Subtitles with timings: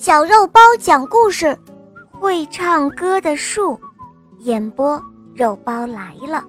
[0.00, 1.54] 小肉包讲故事，
[2.10, 3.78] 会唱歌的树，
[4.38, 4.98] 演播
[5.34, 6.42] 肉包来了。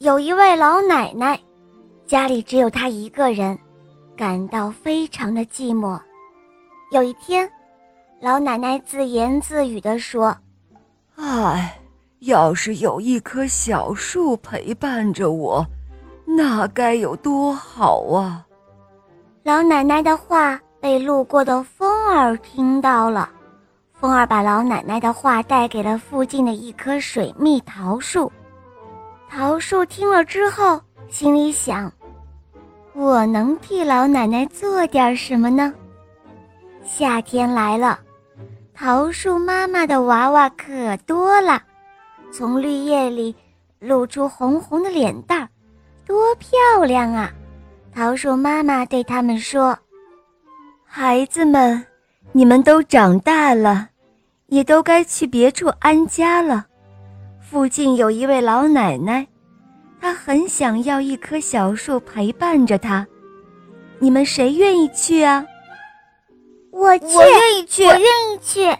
[0.00, 1.38] 有一位老奶奶，
[2.08, 3.56] 家里只有她一个人，
[4.16, 5.96] 感到非常的寂寞。
[6.90, 7.48] 有一天，
[8.20, 10.36] 老奶奶自言自语地说
[11.14, 11.80] ：“唉，
[12.18, 15.64] 要是有一棵小树陪伴着我，
[16.26, 18.44] 那该有多好啊！”
[19.44, 23.28] 老奶奶的话被路过的风儿听到了，
[23.92, 28.30] 风儿把老奶奶的话带给了附近的一棵水蜜桃树。
[29.28, 31.92] 桃树听了之后，心里想
[32.94, 35.74] ：“我能替老奶奶做点什么呢？”
[36.86, 37.98] 夏天来了，
[38.72, 41.60] 桃树妈妈的娃娃可多了，
[42.32, 43.34] 从绿叶里
[43.80, 45.48] 露出红红的脸蛋儿，
[46.06, 47.32] 多漂亮啊！
[47.94, 49.78] 桃树妈妈对他们说
[50.82, 51.84] ：“孩子们，
[52.32, 53.90] 你们都长大了，
[54.46, 56.66] 也都该去别处安家了。
[57.38, 59.26] 附近有一位老奶奶，
[60.00, 63.06] 她很想要一棵小树陪伴着她。
[63.98, 65.44] 你们谁愿意去啊
[66.72, 68.74] ？”“我去，我愿意去，我愿意去。”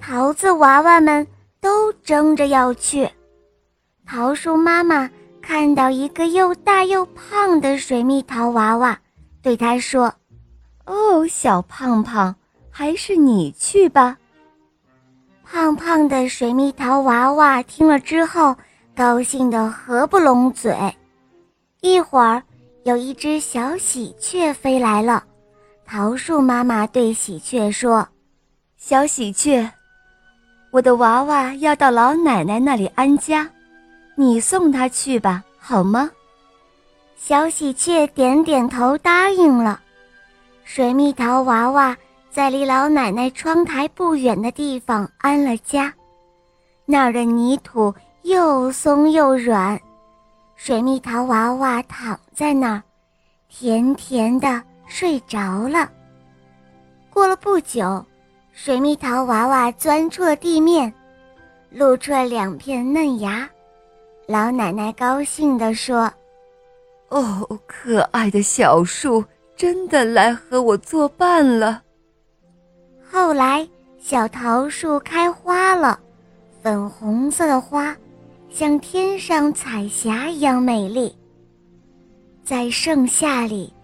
[0.00, 1.26] 桃子娃娃们
[1.60, 3.06] 都争着要去。
[4.06, 5.10] 桃树妈妈。
[5.52, 8.96] 看到一个又大又胖的水蜜桃娃娃，
[9.42, 10.14] 对他说
[10.86, 12.32] ：“哦，小胖胖，
[12.70, 14.16] 还是你去吧。”
[15.42, 18.54] 胖胖的水蜜桃娃娃听了之后，
[18.94, 20.72] 高兴得合不拢嘴。
[21.80, 22.44] 一会儿，
[22.84, 25.24] 有一只小喜鹊飞来了。
[25.84, 28.06] 桃树妈妈对喜鹊说
[28.78, 29.68] ：“小喜鹊，
[30.70, 33.50] 我的娃娃要到老奶奶那里安家。”
[34.20, 36.10] 你送他去吧，好吗？
[37.16, 39.80] 小喜鹊点点头，答应了。
[40.62, 41.96] 水蜜桃娃娃
[42.30, 45.90] 在离老奶奶窗台不远的地方安了家，
[46.84, 49.80] 那儿的泥土又松又软，
[50.54, 52.82] 水蜜桃娃娃躺在那儿，
[53.48, 55.90] 甜甜的睡着了。
[57.08, 58.04] 过了不久，
[58.52, 60.92] 水蜜桃娃娃钻出了地面，
[61.70, 63.48] 露出了两片嫩芽。
[64.30, 66.08] 老奶奶高兴地说
[67.10, 69.24] ：“哦，可爱的小树，
[69.56, 71.82] 真的来和我作伴了。”
[73.10, 73.68] 后来，
[73.98, 75.98] 小桃树开花了，
[76.62, 77.92] 粉红色的花，
[78.48, 81.12] 像天上彩霞一样美丽。
[82.44, 83.74] 在盛夏里，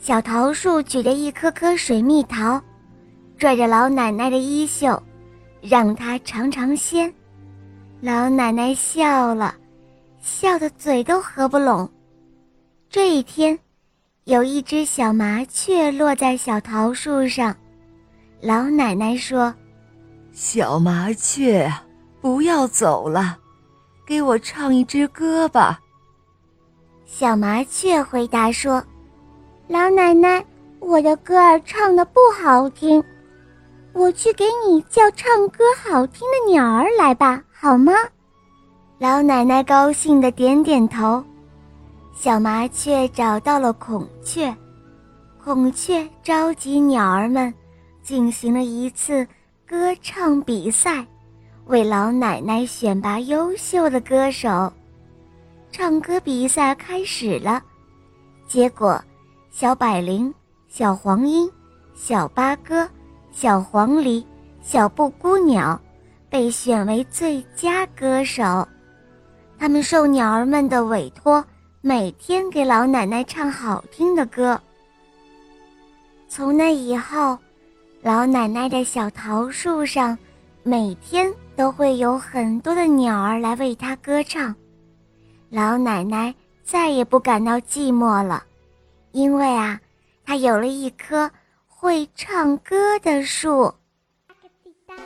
[0.00, 2.58] 小桃树举着一颗颗水蜜桃，
[3.36, 5.02] 拽着老奶奶的衣袖，
[5.60, 7.12] 让她尝尝鲜。
[8.00, 9.56] 老奶奶笑了。
[10.22, 11.90] 笑得嘴都合不拢。
[12.88, 13.58] 这一天，
[14.24, 17.54] 有一只小麻雀落在小桃树上。
[18.40, 19.52] 老奶奶说
[20.32, 21.70] ：“小麻雀，
[22.20, 23.36] 不要走了，
[24.06, 25.80] 给我唱一支歌吧。”
[27.04, 28.82] 小麻雀回答说
[29.66, 30.44] ：“老奶奶，
[30.78, 33.02] 我的歌儿唱的不好听，
[33.92, 37.92] 我去给你叫唱歌好听的鸟儿来吧，好吗？”
[39.02, 41.20] 老奶奶高兴的点点头，
[42.14, 44.56] 小麻雀找到了孔雀，
[45.42, 47.52] 孔雀召集鸟儿们，
[48.00, 49.26] 进行了一次
[49.66, 51.04] 歌唱比赛，
[51.66, 54.72] 为老奶奶选拔优秀的歌手。
[55.72, 57.60] 唱歌比赛开始了，
[58.46, 59.02] 结果，
[59.50, 60.32] 小百灵、
[60.68, 61.50] 小黄莺、
[61.92, 62.88] 小八哥、
[63.32, 64.24] 小黄鹂、
[64.62, 65.76] 小布谷鸟，
[66.30, 68.64] 被选为最佳歌手。
[69.62, 71.44] 他们受鸟儿们的委托，
[71.82, 74.60] 每天给老奶奶唱好听的歌。
[76.28, 77.38] 从那以后，
[78.00, 80.18] 老奶奶的小桃树上，
[80.64, 84.52] 每天都会有很多的鸟儿来为她歌唱。
[85.48, 86.34] 老奶奶
[86.64, 88.42] 再也不感到寂寞了，
[89.12, 89.80] 因为啊，
[90.26, 91.30] 她有了一棵
[91.68, 93.72] 会唱歌的树。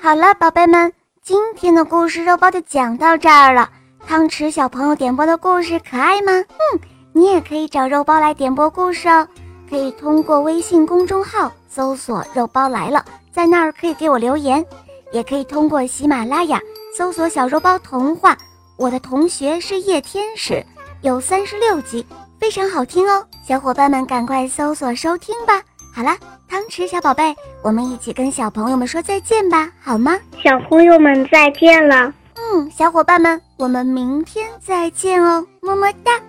[0.00, 3.70] 好了，宝贝们，今天的故事肉包就讲到这儿了。
[4.06, 6.32] 汤匙小朋友点播的故事可爱吗？
[6.32, 6.81] 嗯，
[7.12, 9.26] 你也可以找肉包来点播故事哦。
[9.69, 14.62] 可以通过微信公众号搜索“肉包来了”，在那儿可以给我留言；
[15.11, 16.61] 也可以通过喜马拉雅
[16.97, 18.37] 搜索“小肉包童话”。
[18.79, 20.64] 我的同学是夜天使，
[21.02, 22.06] 有三十六集，
[22.38, 23.26] 非常好听哦。
[23.44, 25.61] 小伙伴们赶快搜索收听吧。
[25.93, 26.17] 好了，
[26.49, 30.17] 汤匙小宝贝，我们一起跟小朋友们说再见吧，好吗？
[30.44, 32.12] 小朋友们再见了。
[32.37, 36.20] 嗯，小伙伴们，我们明天再见哦，么么哒。